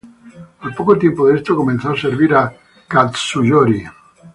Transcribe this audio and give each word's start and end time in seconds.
Al 0.61 0.73
poco 0.73 0.97
tiempo 0.97 1.27
de 1.27 1.35
esto, 1.35 1.55
comenzó 1.55 1.91
a 1.91 1.95
servir 1.95 2.33
a 2.33 2.51
Katsuyori. 2.87 3.83